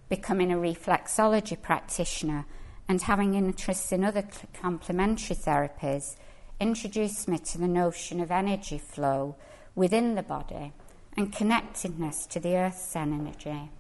Becoming 0.08 0.50
a 0.50 0.56
reflexology 0.56 1.62
practitioner 1.62 2.46
and 2.88 3.02
having 3.02 3.34
interests 3.34 3.92
in 3.92 4.06
other 4.06 4.24
complementary 4.54 5.36
therapies 5.36 6.16
introduced 6.58 7.28
me 7.28 7.38
to 7.40 7.58
the 7.58 7.68
notion 7.68 8.22
of 8.22 8.32
energy 8.32 8.78
flow 8.78 9.36
within 9.76 10.16
the 10.16 10.24
body 10.24 10.72
and 11.18 11.34
connectedness 11.34 12.26
to 12.28 12.40
the 12.40 12.56
earth's 12.56 12.96
energy. 12.96 13.72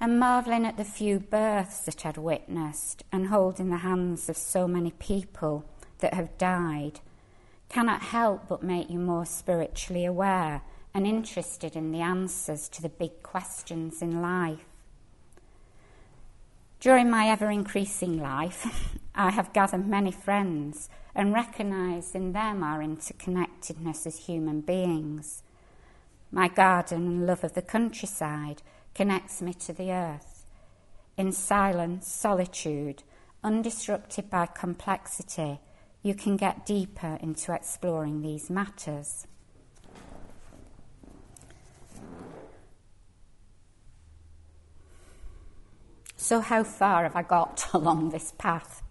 And 0.00 0.18
marvelling 0.18 0.66
at 0.66 0.76
the 0.76 0.84
few 0.84 1.20
births 1.20 1.82
that 1.82 2.04
I'd 2.04 2.16
witnessed 2.16 3.04
and 3.12 3.28
holding 3.28 3.70
the 3.70 3.78
hands 3.78 4.28
of 4.28 4.36
so 4.36 4.66
many 4.66 4.90
people 4.90 5.64
that 6.00 6.14
have 6.14 6.36
died 6.38 6.98
cannot 7.68 8.02
help 8.02 8.48
but 8.48 8.62
make 8.62 8.90
you 8.90 8.98
more 8.98 9.26
spiritually 9.26 10.04
aware 10.04 10.62
and 10.94 11.06
interested 11.06 11.76
in 11.76 11.92
the 11.92 12.00
answers 12.00 12.68
to 12.70 12.82
the 12.82 12.88
big 12.88 13.22
questions 13.22 14.02
in 14.02 14.22
life. 14.22 14.64
During 16.80 17.10
my 17.10 17.28
ever 17.28 17.50
increasing 17.50 18.20
life, 18.20 18.96
I 19.14 19.30
have 19.30 19.52
gathered 19.52 19.86
many 19.86 20.12
friends 20.12 20.88
and 21.14 21.34
recognised 21.34 22.14
in 22.14 22.32
them 22.32 22.62
our 22.62 22.78
interconnectedness 22.78 24.06
as 24.06 24.26
human 24.26 24.60
beings. 24.60 25.42
My 26.30 26.48
garden 26.48 27.06
and 27.06 27.26
love 27.26 27.42
of 27.42 27.54
the 27.54 27.62
countryside 27.62 28.62
connects 28.94 29.42
me 29.42 29.54
to 29.54 29.72
the 29.72 29.90
earth. 29.90 30.44
In 31.16 31.32
silence, 31.32 32.06
solitude, 32.06 33.02
undisrupted 33.42 34.30
by 34.30 34.46
complexity, 34.46 35.58
you 36.02 36.14
can 36.14 36.36
get 36.36 36.66
deeper 36.66 37.18
into 37.20 37.52
exploring 37.52 38.22
these 38.22 38.50
matters. 38.50 39.26
So, 46.16 46.40
how 46.40 46.64
far 46.64 47.04
have 47.04 47.16
I 47.16 47.22
got 47.22 47.68
along 47.72 48.10
this 48.10 48.32
path? 48.38 48.82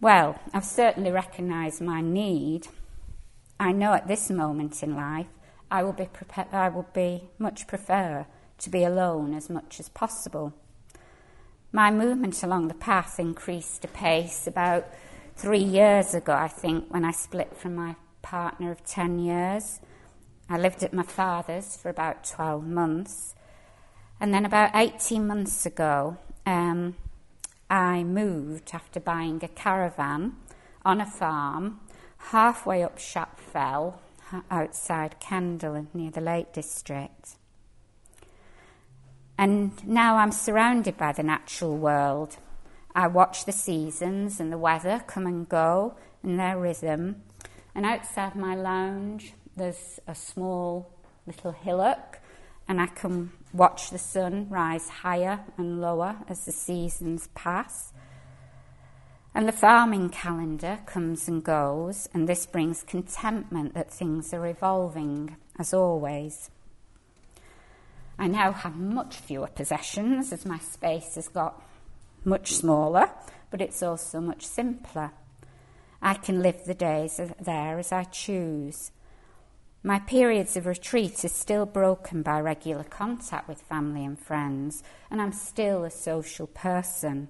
Well, 0.00 0.40
I've 0.54 0.64
certainly 0.64 1.12
recognised 1.12 1.82
my 1.82 2.00
need. 2.00 2.68
I 3.58 3.72
know 3.72 3.92
at 3.92 4.08
this 4.08 4.30
moment 4.30 4.82
in 4.82 4.96
life 4.96 5.26
I 5.70 5.82
will 5.82 5.92
be 5.92 6.06
prepared, 6.06 6.48
I 6.52 6.70
will 6.70 6.88
be 6.94 7.28
much 7.38 7.66
prefer 7.66 8.26
to 8.58 8.70
be 8.70 8.82
alone 8.82 9.34
as 9.34 9.50
much 9.50 9.78
as 9.78 9.88
possible. 9.90 10.54
My 11.70 11.90
movement 11.90 12.42
along 12.42 12.68
the 12.68 12.74
path 12.74 13.20
increased 13.20 13.84
apace 13.84 14.46
about 14.46 14.86
three 15.40 15.64
years 15.64 16.12
ago, 16.12 16.34
I 16.34 16.48
think, 16.48 16.92
when 16.92 17.02
I 17.02 17.12
split 17.12 17.56
from 17.56 17.74
my 17.74 17.96
partner 18.20 18.70
of 18.70 18.84
10 18.84 19.18
years. 19.18 19.80
I 20.50 20.58
lived 20.58 20.82
at 20.82 20.92
my 20.92 21.02
father's 21.02 21.76
for 21.76 21.88
about 21.88 22.24
12 22.24 22.66
months. 22.66 23.34
And 24.20 24.34
then 24.34 24.44
about 24.44 24.72
18 24.74 25.26
months 25.26 25.64
ago, 25.64 26.18
um, 26.44 26.96
I 27.70 28.04
moved 28.04 28.72
after 28.74 29.00
buying 29.00 29.42
a 29.42 29.48
caravan 29.48 30.36
on 30.84 31.00
a 31.00 31.06
farm 31.06 31.80
halfway 32.18 32.82
up 32.82 32.98
Shap 32.98 33.40
Fell 33.40 34.00
outside 34.50 35.20
Kendal 35.20 35.74
and 35.74 35.94
near 35.94 36.10
the 36.10 36.20
Lake 36.20 36.52
District. 36.52 37.36
And 39.38 39.86
now 39.86 40.16
I'm 40.16 40.32
surrounded 40.32 40.98
by 40.98 41.12
the 41.12 41.22
natural 41.22 41.78
world. 41.78 42.36
I 42.94 43.06
watch 43.06 43.44
the 43.44 43.52
seasons 43.52 44.40
and 44.40 44.52
the 44.52 44.58
weather 44.58 45.02
come 45.06 45.26
and 45.26 45.48
go 45.48 45.96
in 46.22 46.36
their 46.36 46.58
rhythm. 46.58 47.22
And 47.74 47.86
outside 47.86 48.34
my 48.34 48.54
lounge, 48.54 49.34
there's 49.56 50.00
a 50.06 50.14
small 50.14 50.90
little 51.26 51.52
hillock 51.52 52.20
and 52.68 52.80
I 52.80 52.86
can 52.86 53.32
watch 53.52 53.90
the 53.90 53.98
sun 53.98 54.48
rise 54.48 54.88
higher 54.88 55.40
and 55.58 55.80
lower 55.80 56.18
as 56.28 56.44
the 56.44 56.52
seasons 56.52 57.28
pass. 57.34 57.92
And 59.34 59.46
the 59.46 59.52
farming 59.52 60.10
calendar 60.10 60.80
comes 60.86 61.28
and 61.28 61.42
goes, 61.42 62.08
and 62.12 62.28
this 62.28 62.46
brings 62.46 62.82
contentment 62.82 63.74
that 63.74 63.92
things 63.92 64.32
are 64.32 64.46
evolving, 64.46 65.36
as 65.58 65.72
always. 65.72 66.50
I 68.18 68.26
now 68.26 68.52
have 68.52 68.76
much 68.76 69.16
fewer 69.16 69.46
possessions 69.46 70.32
as 70.32 70.44
my 70.44 70.58
space 70.58 71.14
has 71.14 71.28
got 71.28 71.62
much 72.24 72.52
smaller, 72.52 73.10
but 73.50 73.60
it's 73.60 73.82
also 73.82 74.20
much 74.20 74.46
simpler. 74.46 75.12
I 76.02 76.14
can 76.14 76.42
live 76.42 76.64
the 76.64 76.74
days 76.74 77.20
there 77.40 77.78
as 77.78 77.92
I 77.92 78.04
choose. 78.04 78.90
My 79.82 79.98
periods 79.98 80.56
of 80.56 80.66
retreat 80.66 81.24
are 81.24 81.28
still 81.28 81.64
broken 81.64 82.22
by 82.22 82.40
regular 82.40 82.84
contact 82.84 83.48
with 83.48 83.62
family 83.62 84.04
and 84.04 84.18
friends, 84.18 84.82
and 85.10 85.22
I'm 85.22 85.32
still 85.32 85.84
a 85.84 85.90
social 85.90 86.46
person. 86.46 87.28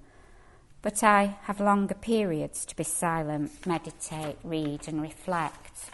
But 0.82 1.04
I 1.04 1.36
have 1.42 1.60
longer 1.60 1.94
periods 1.94 2.64
to 2.66 2.76
be 2.76 2.84
silent, 2.84 3.66
meditate, 3.66 4.38
read, 4.42 4.88
and 4.88 5.00
reflect. 5.00 5.90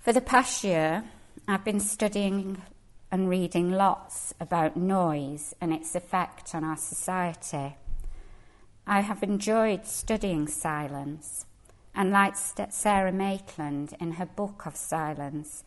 For 0.00 0.12
the 0.12 0.20
past 0.20 0.64
year, 0.64 1.04
I've 1.48 1.64
been 1.64 1.80
studying 1.80 2.60
and 3.14 3.28
reading 3.28 3.70
lots 3.70 4.34
about 4.40 4.76
noise 4.76 5.54
and 5.60 5.72
its 5.72 5.94
effect 5.94 6.52
on 6.52 6.64
our 6.64 6.76
society. 6.76 7.76
I 8.88 9.02
have 9.02 9.22
enjoyed 9.22 9.86
studying 9.86 10.48
silence 10.48 11.46
and 11.94 12.10
like 12.10 12.34
Sara 12.34 13.12
Maitland 13.12 13.94
in 14.00 14.14
her 14.14 14.26
book 14.26 14.66
of 14.66 14.74
silence, 14.74 15.62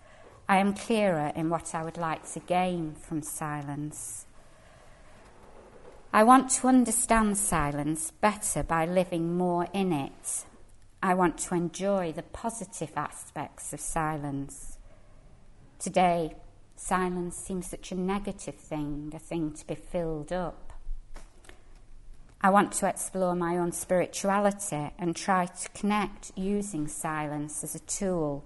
I 0.50 0.58
am 0.58 0.74
clearer 0.74 1.32
in 1.38 1.50
what 1.50 1.74
I 1.74 1.86
would 1.86 1.96
like 1.96 2.30
to 2.34 2.42
gain 2.42 2.96
from 2.96 3.22
silence. 3.22 4.26
I 6.12 6.26
want 6.26 6.50
to 6.50 6.68
understand 6.68 7.38
silence 7.38 8.12
better 8.12 8.62
by 8.62 8.86
living 8.86 9.38
more 9.38 9.70
in 9.72 9.94
it. 9.94 10.44
I 11.02 11.14
want 11.14 11.38
to 11.38 11.56
enjoy 11.56 12.12
the 12.12 12.24
positive 12.24 12.92
aspects 12.98 13.72
of 13.72 13.80
silence. 13.80 14.78
Today, 15.80 16.36
silence 16.80 17.36
seems 17.36 17.68
such 17.68 17.92
a 17.92 17.96
negative 17.96 18.56
thing, 18.56 19.12
a 19.16 19.20
thing 19.20 19.52
to 19.54 19.68
be 19.68 19.76
filled 19.76 20.32
up. 20.32 20.74
I 22.40 22.50
want 22.52 22.72
to 22.74 22.88
explore 22.88 23.36
my 23.36 23.58
own 23.58 23.72
spirituality 23.72 24.92
and 25.00 25.16
try 25.16 25.48
to 25.48 25.70
connect 25.70 26.32
using 26.36 26.88
silence 26.88 27.64
as 27.64 27.74
a 27.74 27.80
tool. 27.80 28.46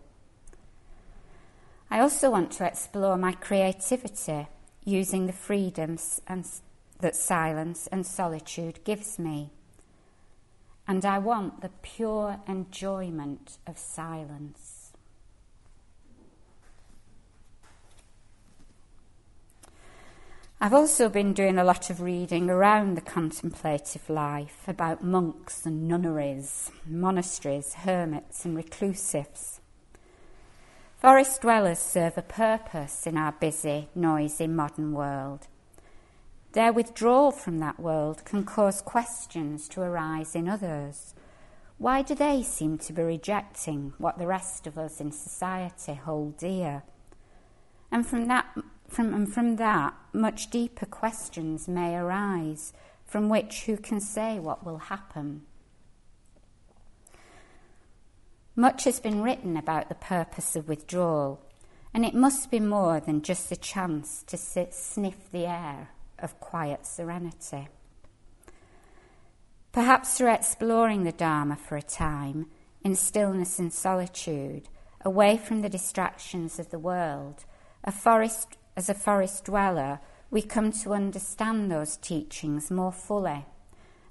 I 1.89 1.99
also 1.99 2.31
want 2.31 2.51
to 2.53 2.65
explore 2.65 3.17
my 3.17 3.33
creativity 3.33 4.47
using 4.85 5.27
the 5.27 5.33
freedoms 5.33 6.21
and, 6.25 6.47
that 7.01 7.17
silence 7.17 7.87
and 7.91 8.05
solitude 8.05 8.79
gives 8.85 9.19
me. 9.19 9.51
And 10.87 11.05
I 11.05 11.19
want 11.19 11.61
the 11.61 11.71
pure 11.81 12.39
enjoyment 12.47 13.57
of 13.67 13.77
silence. 13.77 14.70
I've 20.63 20.75
also 20.75 21.09
been 21.09 21.33
doing 21.33 21.57
a 21.57 21.63
lot 21.63 21.89
of 21.89 22.01
reading 22.01 22.47
around 22.47 22.93
the 22.93 23.01
contemplative 23.01 24.07
life 24.07 24.61
about 24.67 25.03
monks 25.03 25.65
and 25.65 25.87
nunneries, 25.87 26.69
monasteries, 26.85 27.73
hermits, 27.73 28.45
and 28.45 28.55
reclusives. 28.55 29.59
Forest 30.97 31.41
dwellers 31.41 31.79
serve 31.79 32.15
a 32.15 32.21
purpose 32.21 33.07
in 33.07 33.17
our 33.17 33.31
busy, 33.31 33.89
noisy 33.95 34.45
modern 34.45 34.93
world. 34.93 35.47
Their 36.51 36.71
withdrawal 36.71 37.31
from 37.31 37.57
that 37.57 37.79
world 37.79 38.23
can 38.23 38.43
cause 38.43 38.83
questions 38.83 39.67
to 39.69 39.81
arise 39.81 40.35
in 40.35 40.47
others. 40.47 41.15
Why 41.79 42.03
do 42.03 42.13
they 42.13 42.43
seem 42.43 42.77
to 42.77 42.93
be 42.93 43.01
rejecting 43.01 43.93
what 43.97 44.19
the 44.19 44.27
rest 44.27 44.67
of 44.67 44.77
us 44.77 45.01
in 45.01 45.11
society 45.11 45.95
hold 45.95 46.37
dear? 46.37 46.83
And 47.91 48.05
from 48.05 48.27
that 48.27 48.45
from, 48.91 49.13
and 49.13 49.31
from 49.31 49.55
that, 49.55 49.93
much 50.13 50.49
deeper 50.49 50.85
questions 50.85 51.67
may 51.67 51.95
arise, 51.95 52.73
from 53.05 53.29
which 53.29 53.63
who 53.63 53.77
can 53.77 53.99
say 53.99 54.39
what 54.39 54.65
will 54.65 54.77
happen? 54.77 55.43
Much 58.55 58.83
has 58.83 58.99
been 58.99 59.21
written 59.21 59.55
about 59.55 59.89
the 59.89 59.95
purpose 59.95 60.55
of 60.55 60.67
withdrawal, 60.67 61.41
and 61.93 62.05
it 62.05 62.13
must 62.13 62.51
be 62.51 62.59
more 62.59 62.99
than 62.99 63.21
just 63.21 63.51
a 63.51 63.55
chance 63.55 64.23
to 64.27 64.37
sit, 64.37 64.73
sniff 64.73 65.31
the 65.31 65.45
air 65.45 65.89
of 66.19 66.39
quiet 66.39 66.85
serenity. 66.85 67.67
Perhaps 69.71 70.17
through 70.17 70.33
exploring 70.33 71.03
the 71.03 71.13
Dharma 71.13 71.55
for 71.55 71.77
a 71.77 71.81
time, 71.81 72.47
in 72.83 72.95
stillness 72.95 73.57
and 73.57 73.71
solitude, 73.71 74.67
away 75.05 75.37
from 75.37 75.61
the 75.61 75.69
distractions 75.69 76.59
of 76.59 76.69
the 76.71 76.79
world, 76.79 77.45
a 77.83 77.91
forest, 77.91 78.57
As 78.75 78.89
a 78.89 78.93
forest 78.93 79.45
dweller, 79.45 79.99
we 80.29 80.41
come 80.41 80.71
to 80.71 80.93
understand 80.93 81.69
those 81.69 81.97
teachings 81.97 82.71
more 82.71 82.91
fully, 82.91 83.45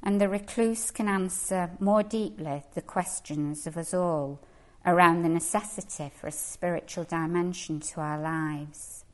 and 0.03 0.21
the 0.21 0.29
recluse 0.29 0.91
can 0.91 1.09
answer 1.09 1.71
more 1.81 2.03
deeply 2.03 2.63
the 2.75 2.83
questions 2.83 3.67
of 3.67 3.77
us 3.77 3.95
all 3.95 4.41
around 4.85 5.23
the 5.23 5.29
necessity 5.29 6.11
for 6.15 6.27
a 6.27 6.33
spiritual 6.33 7.05
dimension 7.05 7.81
to 7.81 8.01
our 8.01 8.21
lives. 8.21 9.05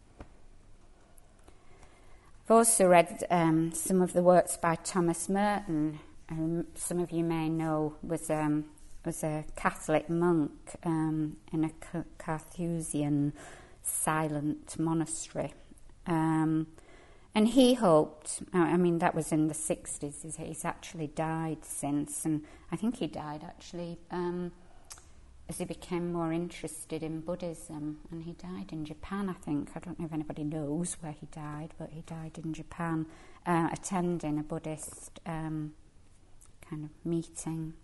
I've 2.44 2.50
also 2.50 2.87
read 2.87 3.24
um, 3.30 3.72
some 3.72 4.00
of 4.00 4.12
the 4.12 4.22
works 4.22 4.56
by 4.56 4.76
Thomas 4.76 5.28
Merton, 5.28 5.98
who 6.28 6.66
some 6.74 7.00
of 7.00 7.11
you 7.11 7.24
may 7.24 7.48
know 7.48 7.94
was 8.02 8.30
um, 8.30 8.66
was 9.04 9.22
a 9.22 9.44
Catholic 9.54 10.11
monk 10.11 10.52
um, 10.85 11.37
in 11.52 11.64
a 11.64 11.70
Carthusian. 12.18 13.32
Silent 13.87 14.79
monastery. 14.79 15.55
Um, 16.07 16.66
and 17.35 17.49
he 17.49 17.75
hoped, 17.75 18.42
I 18.55 18.77
mean, 18.77 18.99
that 19.01 19.14
was 19.14 19.31
in 19.31 19.49
the 19.49 19.55
60s, 19.55 20.37
he's 20.38 20.64
actually 20.64 21.09
died 21.09 21.64
since, 21.64 22.25
and 22.25 22.44
I 22.72 22.77
think 22.77 22.96
he 22.96 23.07
died 23.07 23.44
actually 23.44 23.99
um, 24.11 24.53
as 25.49 25.59
he 25.59 25.64
became 25.64 26.12
more 26.12 26.33
interested 26.33 27.03
in 27.03 27.20
Buddhism, 27.20 27.99
and 28.11 28.25
he 28.25 28.33
died 28.33 28.72
in 28.72 28.85
Japan, 28.85 29.29
I 29.29 29.35
think. 29.35 29.70
I 29.77 29.81
don't 29.81 29.99
know 29.99 30.07
if 30.07 30.12
anybody 30.12 30.44
knows 30.44 30.96
where 31.01 31.12
he 31.12 31.27
died, 31.27 31.75
but 31.79 31.90
he 31.90 32.01
died 32.03 32.38
in 32.42 32.53
Japan, 32.53 33.07
uh, 33.44 33.68
attending 33.72 34.38
a 34.38 34.42
Buddhist 34.42 35.20
um, 35.27 35.75
kind 36.68 36.85
of 36.85 36.90
meeting. 37.05 37.75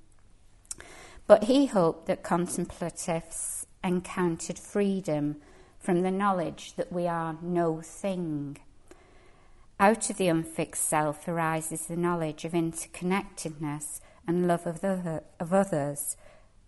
But 1.26 1.44
he 1.44 1.66
hoped 1.66 2.06
that 2.06 2.22
contemplatives 2.22 3.66
encountered 3.84 4.58
freedom 4.58 5.36
from 5.82 6.02
the 6.02 6.10
knowledge 6.10 6.74
that 6.76 6.92
we 6.92 7.08
are 7.08 7.36
no 7.42 7.80
thing. 7.80 8.56
Out 9.80 10.08
of 10.10 10.16
the 10.16 10.28
unfixed 10.28 10.88
self 10.88 11.26
arises 11.26 11.86
the 11.86 11.96
knowledge 11.96 12.44
of 12.44 12.52
interconnectedness 12.52 14.00
and 14.26 14.46
love 14.46 14.64
of, 14.64 14.80
the, 14.80 15.24
of 15.40 15.52
others 15.52 16.16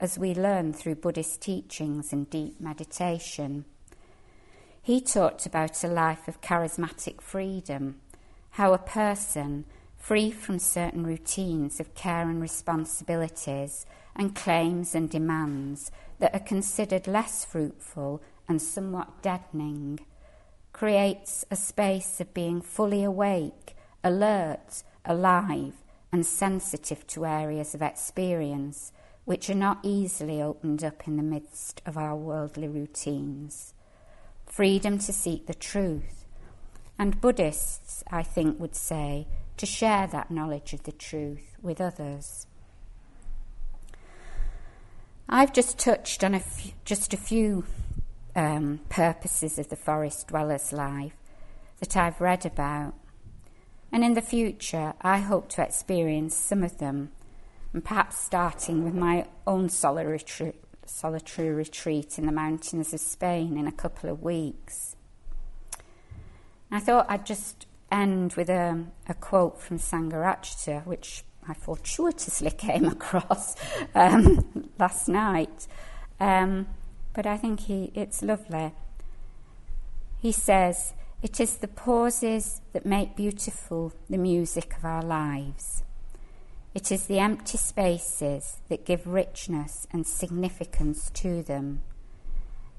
as 0.00 0.18
we 0.18 0.34
learn 0.34 0.72
through 0.72 0.96
Buddhist 0.96 1.40
teachings 1.40 2.12
and 2.12 2.28
deep 2.28 2.60
meditation. 2.60 3.64
He 4.82 5.00
talked 5.00 5.46
about 5.46 5.84
a 5.84 5.88
life 5.88 6.26
of 6.26 6.40
charismatic 6.40 7.20
freedom, 7.20 8.00
how 8.50 8.74
a 8.74 8.78
person, 8.78 9.64
free 9.96 10.32
from 10.32 10.58
certain 10.58 11.06
routines 11.06 11.78
of 11.78 11.94
care 11.94 12.28
and 12.28 12.42
responsibilities, 12.42 13.86
and 14.16 14.34
claims 14.34 14.94
and 14.94 15.08
demands 15.08 15.92
that 16.18 16.34
are 16.34 16.40
considered 16.40 17.06
less 17.06 17.44
fruitful 17.44 18.20
and 18.48 18.60
somewhat 18.60 19.22
deadening, 19.22 20.00
creates 20.72 21.44
a 21.50 21.56
space 21.56 22.20
of 22.20 22.34
being 22.34 22.60
fully 22.60 23.04
awake, 23.04 23.76
alert, 24.02 24.82
alive, 25.04 25.74
and 26.12 26.24
sensitive 26.24 27.06
to 27.06 27.26
areas 27.26 27.74
of 27.74 27.82
experience 27.82 28.92
which 29.24 29.48
are 29.48 29.54
not 29.54 29.78
easily 29.82 30.40
opened 30.40 30.84
up 30.84 31.08
in 31.08 31.16
the 31.16 31.22
midst 31.22 31.80
of 31.86 31.96
our 31.96 32.14
worldly 32.14 32.68
routines. 32.68 33.72
Freedom 34.46 34.98
to 34.98 35.12
seek 35.12 35.46
the 35.46 35.54
truth. 35.54 36.24
And 36.98 37.20
Buddhists, 37.20 38.04
I 38.10 38.22
think, 38.22 38.60
would 38.60 38.76
say, 38.76 39.26
to 39.56 39.66
share 39.66 40.06
that 40.08 40.30
knowledge 40.30 40.72
of 40.72 40.82
the 40.82 40.92
truth 40.92 41.56
with 41.62 41.80
others. 41.80 42.46
I've 45.28 45.52
just 45.52 45.78
touched 45.78 46.22
on 46.22 46.34
a 46.34 46.42
just 46.84 47.14
a 47.14 47.16
few 47.16 47.64
um, 48.36 48.80
purposes 48.88 49.58
of 49.58 49.68
the 49.68 49.76
forest 49.76 50.28
dweller's 50.28 50.72
life 50.72 51.16
that 51.80 51.96
I've 51.96 52.20
read 52.20 52.46
about. 52.46 52.94
And 53.92 54.04
in 54.04 54.14
the 54.14 54.22
future, 54.22 54.94
I 55.00 55.18
hope 55.18 55.48
to 55.50 55.62
experience 55.62 56.34
some 56.34 56.62
of 56.64 56.78
them 56.78 57.12
and 57.72 57.84
perhaps 57.84 58.18
starting 58.18 58.84
with 58.84 58.94
my 58.94 59.26
own 59.46 59.68
solitary, 59.68 60.54
solitary 60.86 61.50
retreat 61.50 62.18
in 62.18 62.26
the 62.26 62.32
mountains 62.32 62.94
of 62.94 63.00
Spain 63.00 63.56
in 63.58 63.66
a 63.66 63.72
couple 63.72 64.08
of 64.08 64.22
weeks. 64.22 64.96
I 66.70 66.80
thought 66.80 67.06
I'd 67.08 67.26
just 67.26 67.66
end 67.90 68.34
with 68.34 68.48
a, 68.48 68.84
a 69.08 69.14
quote 69.14 69.60
from 69.60 69.78
Sangharakshita, 69.78 70.86
which 70.86 71.24
I 71.48 71.54
fortuitously 71.54 72.50
came 72.58 72.84
across 72.84 73.56
um, 73.94 74.70
last 74.78 75.08
night. 75.08 75.66
Um, 76.20 76.66
but 77.14 77.26
I 77.26 77.36
think 77.36 77.60
he, 77.60 77.92
it's 77.94 78.22
lovely. 78.22 78.72
He 80.20 80.32
says, 80.32 80.92
It 81.22 81.40
is 81.40 81.56
the 81.56 81.68
pauses 81.68 82.60
that 82.72 82.84
make 82.84 83.16
beautiful 83.16 83.92
the 84.10 84.18
music 84.18 84.76
of 84.76 84.84
our 84.84 85.02
lives. 85.02 85.84
It 86.74 86.90
is 86.90 87.06
the 87.06 87.20
empty 87.20 87.56
spaces 87.56 88.56
that 88.68 88.84
give 88.84 89.06
richness 89.06 89.86
and 89.92 90.04
significance 90.04 91.08
to 91.14 91.42
them, 91.44 91.82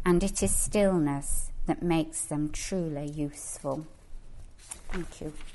and 0.05 0.21
it 0.21 0.43
is 0.43 0.53
stillness 0.53 1.51
that 1.65 1.81
makes 1.81 2.25
them 2.25 2.49
truly 2.49 3.09
useful. 3.09 3.87
Thank 4.89 5.21
you. 5.21 5.33